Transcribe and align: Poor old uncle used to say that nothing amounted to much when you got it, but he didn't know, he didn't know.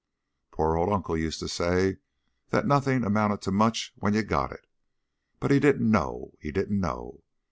Poor 0.49 0.77
old 0.77 0.91
uncle 0.91 1.15
used 1.15 1.37
to 1.39 1.47
say 1.47 1.97
that 2.49 2.65
nothing 2.65 3.03
amounted 3.03 3.39
to 3.39 3.51
much 3.51 3.93
when 3.97 4.15
you 4.15 4.23
got 4.23 4.51
it, 4.51 4.65
but 5.39 5.51
he 5.51 5.59
didn't 5.59 5.91
know, 5.91 6.33
he 6.39 6.51
didn't 6.51 6.79
know. 6.79 7.21